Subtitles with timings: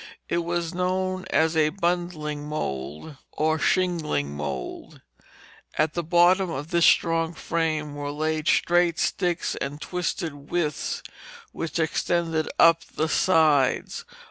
[0.27, 4.99] It was known as a bundling mould or shingling mould.
[5.75, 11.03] At the bottom of this strong frame were laid straight sticks and twisted withes
[11.51, 14.03] which extended up the sides.